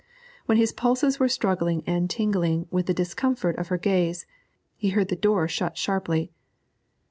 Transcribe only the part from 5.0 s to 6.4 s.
the door shut sharply.